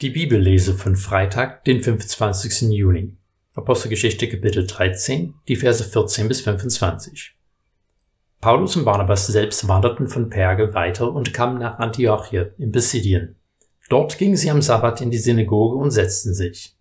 Die 0.00 0.10
Bibellese 0.10 0.74
von 0.74 0.94
Freitag, 0.94 1.64
den 1.64 1.82
25. 1.82 2.70
Juni. 2.70 3.16
Apostelgeschichte 3.56 4.28
Kapitel 4.28 4.64
13, 4.64 5.34
die 5.48 5.56
Verse 5.56 5.82
14 5.82 6.28
bis 6.28 6.40
25. 6.42 7.34
Paulus 8.40 8.76
und 8.76 8.84
Barnabas 8.84 9.26
selbst 9.26 9.66
wanderten 9.66 10.06
von 10.06 10.30
Perge 10.30 10.72
weiter 10.72 11.12
und 11.12 11.34
kamen 11.34 11.58
nach 11.58 11.80
Antiochia 11.80 12.46
in 12.58 12.70
Pisidien. 12.70 13.34
Dort 13.88 14.18
gingen 14.18 14.36
sie 14.36 14.52
am 14.52 14.62
Sabbat 14.62 15.00
in 15.00 15.10
die 15.10 15.18
Synagoge 15.18 15.74
und 15.74 15.90
setzten 15.90 16.32
sich. 16.32 16.76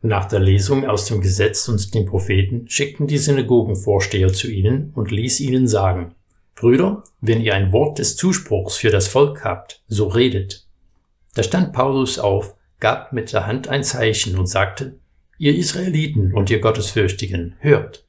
Nach 0.00 0.24
der 0.24 0.40
Lesung 0.40 0.86
aus 0.86 1.04
dem 1.04 1.20
Gesetz 1.20 1.68
und 1.68 1.92
den 1.92 2.06
Propheten 2.06 2.66
schickten 2.66 3.06
die 3.06 3.18
Synagogenvorsteher 3.18 4.32
zu 4.32 4.50
ihnen 4.50 4.90
und 4.94 5.10
ließ 5.10 5.40
ihnen 5.40 5.68
sagen, 5.68 6.14
Brüder, 6.54 7.04
wenn 7.20 7.42
ihr 7.42 7.54
ein 7.54 7.72
Wort 7.72 7.98
des 7.98 8.16
Zuspruchs 8.16 8.76
für 8.76 8.88
das 8.88 9.06
Volk 9.06 9.44
habt, 9.44 9.82
so 9.86 10.06
redet. 10.06 10.66
Da 11.34 11.42
stand 11.42 11.72
Paulus 11.72 12.18
auf, 12.18 12.56
gab 12.80 13.12
mit 13.12 13.32
der 13.32 13.46
Hand 13.46 13.68
ein 13.68 13.84
Zeichen 13.84 14.36
und 14.38 14.46
sagte, 14.46 14.98
Ihr 15.38 15.56
Israeliten 15.56 16.32
und 16.32 16.50
ihr 16.50 16.60
Gottesfürchtigen, 16.60 17.56
hört. 17.58 18.04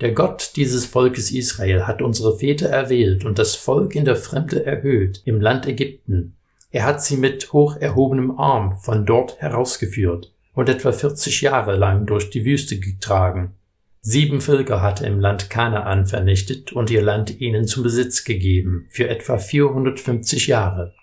Der 0.00 0.12
Gott 0.12 0.52
dieses 0.56 0.86
Volkes 0.86 1.30
Israel 1.30 1.86
hat 1.86 2.02
unsere 2.02 2.38
Väter 2.38 2.68
erwählt 2.68 3.24
und 3.24 3.38
das 3.38 3.56
Volk 3.56 3.94
in 3.94 4.04
der 4.04 4.16
Fremde 4.16 4.64
erhöht, 4.64 5.22
im 5.24 5.40
Land 5.40 5.66
Ägypten. 5.66 6.36
Er 6.70 6.84
hat 6.84 7.02
sie 7.02 7.16
mit 7.16 7.52
hoch 7.52 7.76
erhobenem 7.76 8.38
Arm 8.38 8.78
von 8.78 9.06
dort 9.06 9.40
herausgeführt 9.40 10.32
und 10.54 10.68
etwa 10.68 10.92
40 10.92 11.40
Jahre 11.40 11.76
lang 11.76 12.06
durch 12.06 12.30
die 12.30 12.44
Wüste 12.44 12.78
getragen. 12.78 13.54
Sieben 14.00 14.40
Völker 14.40 14.82
hat 14.82 15.00
er 15.00 15.08
im 15.08 15.18
Land 15.18 15.50
Kanaan 15.50 16.06
vernichtet 16.06 16.72
und 16.72 16.90
ihr 16.90 17.02
Land 17.02 17.40
ihnen 17.40 17.66
zum 17.66 17.82
Besitz 17.82 18.24
gegeben, 18.24 18.86
für 18.88 19.08
etwa 19.08 19.38
450 19.38 20.46
Jahre. 20.46 20.94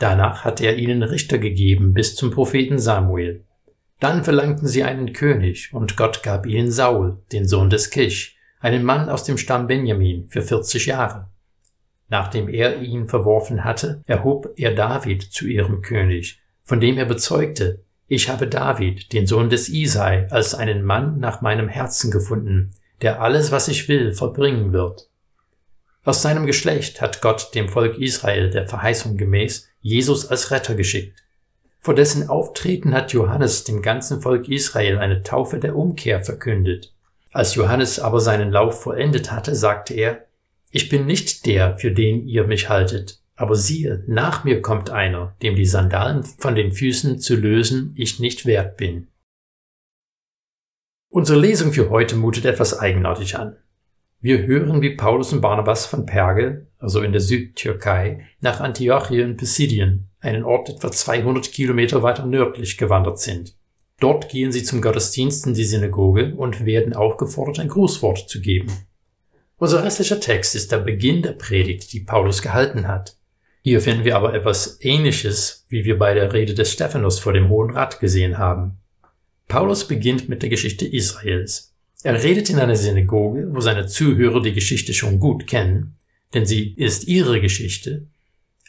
Danach 0.00 0.44
hat 0.46 0.62
er 0.62 0.78
ihnen 0.78 1.02
Richter 1.02 1.36
gegeben 1.36 1.92
bis 1.92 2.16
zum 2.16 2.30
Propheten 2.30 2.78
Samuel. 2.78 3.44
Dann 4.00 4.24
verlangten 4.24 4.66
sie 4.66 4.82
einen 4.82 5.12
König, 5.12 5.74
und 5.74 5.98
Gott 5.98 6.22
gab 6.22 6.46
ihnen 6.46 6.70
Saul, 6.70 7.18
den 7.32 7.46
Sohn 7.46 7.68
des 7.68 7.90
Kisch, 7.90 8.38
einen 8.60 8.82
Mann 8.82 9.10
aus 9.10 9.24
dem 9.24 9.36
Stamm 9.36 9.66
Benjamin, 9.66 10.26
für 10.26 10.40
40 10.40 10.86
Jahre. 10.86 11.28
Nachdem 12.08 12.48
er 12.48 12.80
ihn 12.80 13.08
verworfen 13.08 13.62
hatte, 13.62 14.02
erhob 14.06 14.54
er 14.56 14.74
David 14.74 15.22
zu 15.22 15.46
ihrem 15.46 15.82
König, 15.82 16.40
von 16.62 16.80
dem 16.80 16.96
er 16.96 17.04
bezeugte, 17.04 17.84
ich 18.08 18.30
habe 18.30 18.46
David, 18.46 19.12
den 19.12 19.26
Sohn 19.26 19.50
des 19.50 19.68
Isai, 19.68 20.26
als 20.30 20.54
einen 20.54 20.82
Mann 20.82 21.20
nach 21.20 21.42
meinem 21.42 21.68
Herzen 21.68 22.10
gefunden, 22.10 22.70
der 23.02 23.20
alles, 23.20 23.52
was 23.52 23.68
ich 23.68 23.86
will, 23.86 24.14
vollbringen 24.14 24.72
wird. 24.72 25.10
Aus 26.04 26.22
seinem 26.22 26.46
Geschlecht 26.46 27.02
hat 27.02 27.20
Gott 27.20 27.54
dem 27.54 27.68
Volk 27.68 27.98
Israel 27.98 28.48
der 28.48 28.66
Verheißung 28.66 29.18
gemäß 29.18 29.69
Jesus 29.80 30.26
als 30.28 30.50
Retter 30.50 30.74
geschickt. 30.74 31.22
Vor 31.78 31.94
dessen 31.94 32.28
Auftreten 32.28 32.92
hat 32.92 33.12
Johannes 33.12 33.64
dem 33.64 33.80
ganzen 33.80 34.20
Volk 34.20 34.48
Israel 34.48 34.98
eine 34.98 35.22
Taufe 35.22 35.58
der 35.58 35.76
Umkehr 35.76 36.22
verkündet. 36.22 36.92
Als 37.32 37.54
Johannes 37.54 37.98
aber 37.98 38.20
seinen 38.20 38.50
Lauf 38.50 38.82
vollendet 38.82 39.32
hatte, 39.32 39.54
sagte 39.54 39.94
er, 39.94 40.26
Ich 40.70 40.88
bin 40.88 41.06
nicht 41.06 41.46
der, 41.46 41.78
für 41.78 41.92
den 41.92 42.26
ihr 42.28 42.46
mich 42.46 42.68
haltet, 42.68 43.20
aber 43.34 43.54
siehe, 43.54 44.04
nach 44.06 44.44
mir 44.44 44.60
kommt 44.60 44.90
einer, 44.90 45.34
dem 45.40 45.56
die 45.56 45.64
Sandalen 45.64 46.24
von 46.24 46.54
den 46.54 46.72
Füßen 46.72 47.18
zu 47.18 47.36
lösen 47.36 47.94
ich 47.96 48.20
nicht 48.20 48.44
wert 48.44 48.76
bin. 48.76 49.08
Unsere 51.08 51.40
Lesung 51.40 51.72
für 51.72 51.88
heute 51.88 52.14
mutet 52.14 52.44
etwas 52.44 52.78
eigenartig 52.78 53.38
an. 53.38 53.56
Wir 54.22 54.46
hören, 54.46 54.82
wie 54.82 54.96
Paulus 54.96 55.32
und 55.32 55.40
Barnabas 55.40 55.86
von 55.86 56.04
Perge, 56.04 56.66
also 56.78 57.00
in 57.00 57.12
der 57.12 57.22
Südtürkei, 57.22 58.26
nach 58.42 58.60
Antiochien 58.60 59.38
Pisidien, 59.38 60.10
einen 60.20 60.44
Ort 60.44 60.68
etwa 60.68 60.92
200 60.92 61.50
Kilometer 61.50 62.02
weiter 62.02 62.26
nördlich 62.26 62.76
gewandert 62.76 63.18
sind. 63.18 63.54
Dort 63.98 64.28
gehen 64.28 64.52
sie 64.52 64.62
zum 64.62 64.82
Gottesdienst 64.82 65.46
in 65.46 65.54
die 65.54 65.64
Synagoge 65.64 66.34
und 66.34 66.66
werden 66.66 66.92
aufgefordert, 66.92 67.60
ein 67.60 67.68
Grußwort 67.68 68.28
zu 68.28 68.42
geben. 68.42 68.70
Unser 69.56 69.84
restlicher 69.84 70.20
Text 70.20 70.54
ist 70.54 70.70
der 70.70 70.78
Beginn 70.78 71.22
der 71.22 71.32
Predigt, 71.32 71.90
die 71.94 72.00
Paulus 72.00 72.42
gehalten 72.42 72.88
hat. 72.88 73.16
Hier 73.62 73.80
finden 73.80 74.04
wir 74.04 74.16
aber 74.16 74.34
etwas 74.34 74.78
Ähnliches, 74.82 75.64
wie 75.68 75.86
wir 75.86 75.98
bei 75.98 76.12
der 76.12 76.34
Rede 76.34 76.52
des 76.52 76.70
Stephanus 76.70 77.18
vor 77.18 77.32
dem 77.32 77.48
Hohen 77.48 77.70
Rat 77.70 78.00
gesehen 78.00 78.36
haben. 78.36 78.78
Paulus 79.48 79.88
beginnt 79.88 80.28
mit 80.28 80.42
der 80.42 80.50
Geschichte 80.50 80.86
Israels. 80.86 81.69
Er 82.02 82.22
redet 82.22 82.48
in 82.48 82.58
einer 82.58 82.76
Synagoge, 82.76 83.48
wo 83.52 83.60
seine 83.60 83.86
Zuhörer 83.86 84.40
die 84.40 84.54
Geschichte 84.54 84.94
schon 84.94 85.20
gut 85.20 85.46
kennen, 85.46 85.96
denn 86.32 86.46
sie 86.46 86.72
ist 86.74 87.06
ihre 87.08 87.40
Geschichte. 87.40 88.06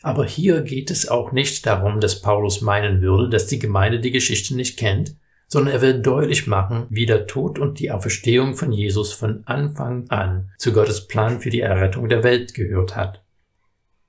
Aber 0.02 0.26
hier 0.26 0.62
geht 0.62 0.92
es 0.92 1.08
auch 1.08 1.32
nicht 1.32 1.66
darum, 1.66 2.00
dass 2.00 2.22
Paulus 2.22 2.62
meinen 2.62 3.02
würde, 3.02 3.30
dass 3.30 3.48
die 3.48 3.60
Gemeinde 3.60 4.00
die 4.00 4.12
Geschichte 4.12 4.56
nicht 4.56 4.78
kennt, 4.78 5.16
sondern 5.48 5.74
er 5.74 5.82
will 5.82 6.02
deutlich 6.02 6.48
machen, 6.48 6.88
wie 6.90 7.06
der 7.06 7.28
Tod 7.28 7.60
und 7.60 7.80
die 7.80 7.92
Auferstehung 7.92 8.56
von 8.56 8.72
Jesus 8.72 9.14
von 9.14 9.44
Anfang 9.46 10.10
an 10.10 10.50
zu 10.58 10.74
Gottes 10.74 11.08
Plan 11.08 11.40
für 11.40 11.50
die 11.50 11.60
Errettung 11.60 12.10
der 12.10 12.24
Welt 12.24 12.54
gehört 12.54 12.96
hat. 12.96 13.22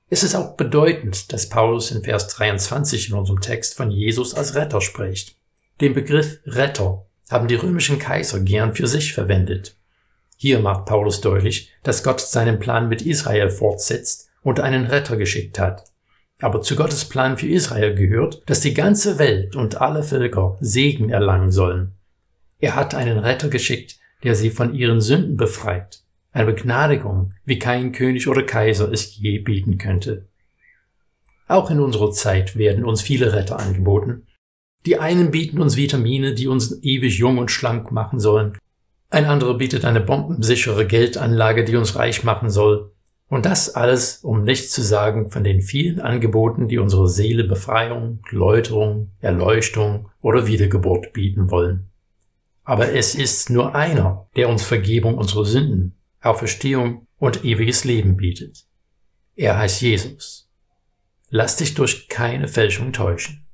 Es 0.09 0.23
ist 0.23 0.35
auch 0.35 0.57
bedeutend, 0.57 1.33
dass 1.33 1.49
Paulus 1.49 1.91
in 1.91 2.05
Vers 2.05 2.29
23 2.29 3.11
in 3.11 3.15
unserem 3.15 3.41
Text 3.41 3.75
von 3.75 3.91
Jesus 3.91 4.35
als 4.35 4.55
Retter 4.55 4.81
spricht. 4.81 5.37
Den 5.81 5.95
Begriff 5.95 6.39
Retter 6.47 7.07
haben 7.33 7.49
die 7.49 7.55
römischen 7.55 7.99
Kaiser 7.99 8.41
gern 8.41 8.75
für 8.75 8.87
sich 8.87 9.15
verwendet. 9.15 9.77
Hier 10.37 10.59
macht 10.59 10.87
Paulus 10.87 11.21
deutlich, 11.21 11.73
dass 11.83 12.03
Gott 12.03 12.21
seinen 12.21 12.59
Plan 12.59 12.89
mit 12.89 13.03
Israel 13.03 13.49
fortsetzt 13.51 14.29
und 14.43 14.61
einen 14.61 14.87
Retter 14.87 15.17
geschickt 15.17 15.59
hat. 15.59 15.85
Aber 16.41 16.63
zu 16.63 16.75
Gottes 16.75 17.05
Plan 17.05 17.39
für 17.39 17.47
Israel 17.47 17.95
gehört, 17.95 18.43
dass 18.47 18.61
die 18.61 18.75
ganze 18.75 19.19
Welt 19.19 19.55
und 19.55 19.81
alle 19.81 20.03
Völker 20.03 20.57
Segen 20.61 21.11
erlangen 21.11 21.53
sollen. 21.53 21.93
Er 22.59 22.75
hat 22.75 22.95
einen 22.95 23.19
Retter 23.19 23.49
geschickt, 23.49 23.99
der 24.25 24.35
sie 24.35 24.51
von 24.51 24.75
ihren 24.75 25.01
Sünden 25.01 25.37
befreit. 25.37 26.03
Eine 26.33 26.47
Begnadigung, 26.47 27.35
wie 27.45 27.59
kein 27.59 27.93
König 27.93 28.27
oder 28.27 28.43
Kaiser 28.43 28.91
es 28.91 29.17
je 29.17 29.39
bieten 29.39 29.79
könnte. 29.79 30.27
Auch 31.47 31.71
in 31.71 31.81
unserer 31.81 32.11
Zeit 32.11 32.57
werden 32.57 32.85
uns 32.85 33.03
viele 33.03 33.33
Retter 33.33 33.59
angeboten, 33.59 34.27
die 34.87 34.99
einen 34.99 35.31
bieten 35.31 35.61
uns 35.61 35.77
Vitamine, 35.77 36.35
die 36.35 36.49
uns 36.49 36.83
ewig 36.83 37.19
jung 37.19 37.39
und 37.39 37.51
schlank 37.51 37.93
machen 37.93 38.19
sollen. 38.19 38.59
Ein 39.11 39.27
anderer 39.27 39.55
bietet 39.55 39.85
eine 39.85 40.01
bombensichere 40.01 40.87
Geldanlage, 40.87 41.65
die 41.65 41.77
uns 41.77 41.97
reich 41.97 42.25
machen 42.25 42.51
soll. 42.51 42.93
Und 43.29 43.47
das 43.47 43.75
alles, 43.75 44.19
um 44.19 44.45
nichts 44.45 44.73
zu 44.73 44.83
sagen 44.83 45.31
von 45.31 45.45
den 45.45 45.63
vielen 45.63 46.01
Angeboten, 46.01 46.69
die 46.69 46.79
unsere 46.79 47.09
Seele 47.09 47.45
Befreiung, 47.45 48.21
Läuterung, 48.31 49.11
Erleuchtung 49.21 50.11
oder 50.21 50.47
Wiedergeburt 50.47 51.13
bieten 51.13 51.51
wollen. 51.51 51.89
Aber 52.65 52.93
es 52.93 53.15
ist 53.15 53.51
nur 53.51 53.75
einer, 53.75 54.29
der 54.37 54.49
uns 54.49 54.63
Vergebung 54.63 55.17
unserer 55.17 55.45
Sünden, 55.45 55.97
Auferstehung 56.21 57.07
und 57.19 57.45
ewiges 57.45 57.85
Leben 57.85 58.17
bietet. 58.17 58.67
Er 59.35 59.59
heißt 59.59 59.81
Jesus. 59.81 60.49
Lass 61.31 61.57
dich 61.57 61.75
durch 61.75 62.09
keine 62.09 62.49
Fälschung 62.49 62.93
täuschen. 62.93 63.47